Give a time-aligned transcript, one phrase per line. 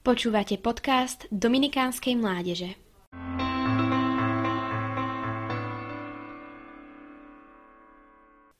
[0.00, 2.72] Počúvate podcast Dominikánskej mládeže.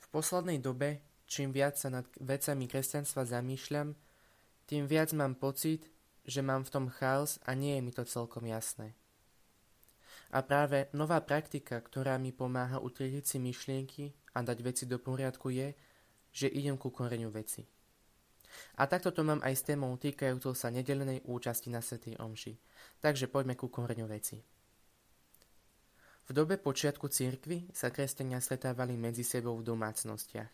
[0.00, 3.92] V poslednej dobe, čím viac sa nad vecami kresťanstva zamýšľam,
[4.64, 5.84] tým viac mám pocit,
[6.24, 8.96] že mám v tom chaos a nie je mi to celkom jasné.
[10.32, 15.52] A práve nová praktika, ktorá mi pomáha utriediť si myšlienky a dať veci do poriadku
[15.52, 15.76] je,
[16.32, 17.75] že idem ku koreňu veci.
[18.76, 22.52] A takto to mám aj s témou týkajúcou sa nedelenej účasti na Svetej Omši.
[23.00, 24.40] Takže poďme ku koreňu veci.
[26.26, 30.50] V dobe počiatku cirkvy sa kresťania stretávali medzi sebou v domácnostiach.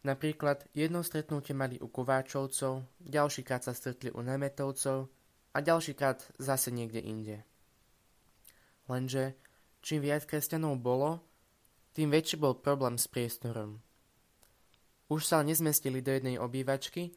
[0.00, 5.12] Napríklad jedno stretnutie mali u Kováčovcov, ďalšíkrát sa stretli u Nemetovcov
[5.52, 7.36] a ďalšíkrát zase niekde inde.
[8.88, 9.36] Lenže
[9.84, 11.20] čím viac kresťanov bolo,
[11.92, 13.84] tým väčší bol problém s priestorom.
[15.10, 17.10] Už sa nezmestili do jednej obývačky,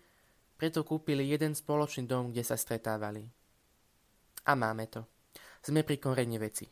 [0.57, 3.21] preto kúpili jeden spoločný dom, kde sa stretávali.
[4.49, 5.05] A máme to.
[5.61, 6.65] Sme pri korene veci.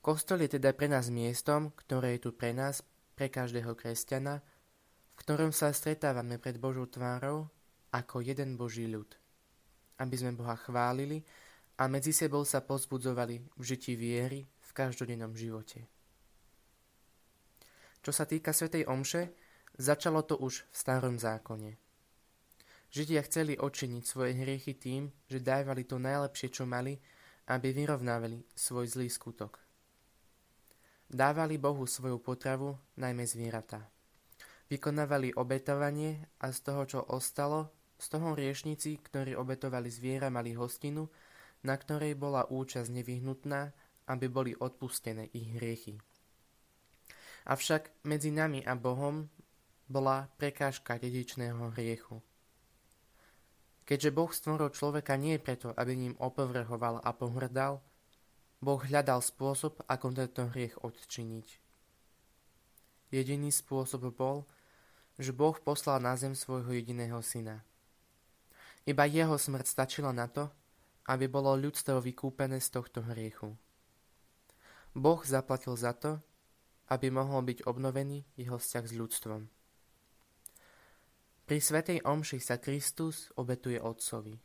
[0.00, 2.80] Kostol je teda pre nás miestom, ktoré je tu pre nás,
[3.12, 7.50] pre každého kresťana, v ktorom sa stretávame pred Božou tvárou
[7.90, 9.10] ako jeden Boží ľud.
[9.98, 11.20] Aby sme Boha chválili
[11.76, 15.84] a medzi sebou sa pozbudzovali v žití viery v každodennom živote.
[18.00, 19.47] Čo sa týka Svetej Omše,
[19.78, 21.78] Začalo to už v starom zákone.
[22.90, 26.98] Židia chceli odčiniť svoje hriechy tým, že dávali to najlepšie, čo mali,
[27.46, 29.62] aby vyrovnávali svoj zlý skutok.
[31.06, 33.86] Dávali Bohu svoju potravu, najmä zvieratá.
[34.66, 37.70] Vykonávali obetovanie a z toho, čo ostalo,
[38.02, 41.06] z toho riešnici, ktorí obetovali zviera, mali hostinu,
[41.62, 43.72] na ktorej bola účasť nevyhnutná,
[44.10, 46.02] aby boli odpustené ich hriechy.
[47.48, 49.30] Avšak medzi nami a Bohom
[49.88, 52.20] bola prekážka dedičného hriechu.
[53.88, 57.80] Keďže Boh stvoril človeka nie preto, aby ním opovrhoval a pohrdal,
[58.60, 61.48] Boh hľadal spôsob, ako tento hriech odčiniť.
[63.08, 64.44] Jediný spôsob bol,
[65.16, 67.64] že Boh poslal na zem svojho jediného syna.
[68.84, 70.52] Iba jeho smrť stačila na to,
[71.08, 73.56] aby bolo ľudstvo vykúpené z tohto hriechu.
[74.92, 76.20] Boh zaplatil za to,
[76.92, 79.57] aby mohol byť obnovený jeho vzťah s ľudstvom.
[81.48, 84.36] Pri Svetej Omši sa Kristus obetuje Otcovi.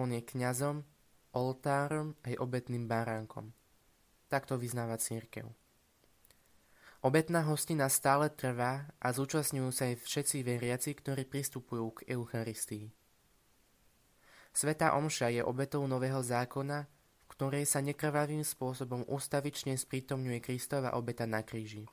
[0.00, 0.80] On je kňazom,
[1.36, 3.52] oltárom aj obetným baránkom.
[4.32, 5.44] Takto vyznáva církev.
[7.04, 12.88] Obetná hostina stále trvá a zúčastňujú sa aj všetci veriaci, ktorí pristupujú k Eucharistii.
[14.56, 21.28] Sveta Omša je obetou nového zákona, v ktorej sa nekrvavým spôsobom ustavične sprítomňuje Kristova obeta
[21.28, 21.84] na kríži.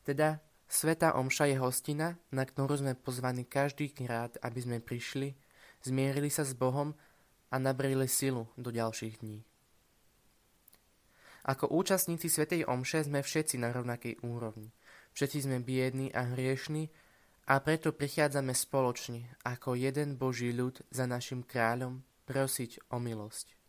[0.00, 0.40] Teda
[0.72, 5.36] Sveta Omša je hostina, na ktorú sme pozvaní každý krát, aby sme prišli,
[5.84, 6.96] zmierili sa s Bohom
[7.52, 9.44] a nabrili silu do ďalších dní.
[11.44, 14.72] Ako účastníci Svetej Omše sme všetci na rovnakej úrovni.
[15.12, 16.88] Všetci sme biední a hriešni
[17.52, 23.60] a preto prichádzame spoločne ako jeden Boží ľud za našim kráľom prosiť o milosť.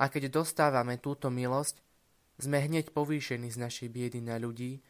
[0.00, 1.84] A keď dostávame túto milosť,
[2.40, 4.80] sme hneď povýšení z našej biedy na ľudí,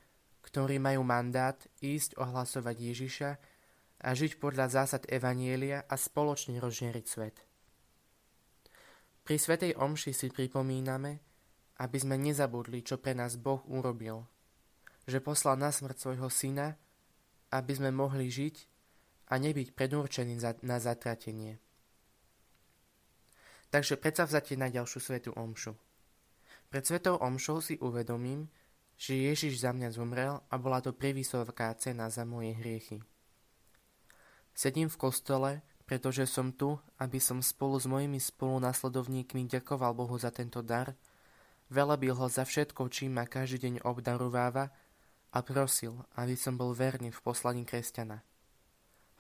[0.45, 3.31] ktorí majú mandát ísť ohlasovať Ježiša
[4.05, 7.37] a žiť podľa zásad Evanielia a spoločne rozžieriť svet.
[9.25, 11.25] Pri Svetej Omši si pripomíname,
[11.81, 14.29] aby sme nezabudli, čo pre nás Boh urobil,
[15.09, 16.77] že poslal na smrť svojho syna,
[17.49, 18.57] aby sme mohli žiť
[19.33, 21.57] a nebyť predurčení na zatratenie.
[23.73, 25.73] Takže predsa vzate na ďalšiu svetú omšu.
[26.69, 28.53] Pred svetou omšou si uvedomím,
[28.95, 33.03] že Ježiš za mňa zomrel a bola to prevysoká cena za moje hriechy.
[34.55, 35.51] Sedím v kostole,
[35.85, 40.95] pretože som tu, aby som spolu s mojimi spolunasledovníkmi ďakoval Bohu za tento dar,
[41.69, 44.71] velebil ho za všetko, čím ma každý deň obdarováva
[45.35, 48.23] a prosil, aby som bol verný v poslaní kresťana.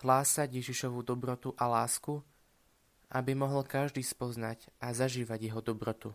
[0.06, 2.22] Hlásať Ježišovu dobrotu a lásku,
[3.10, 6.14] aby mohol každý spoznať a zažívať jeho dobrotu.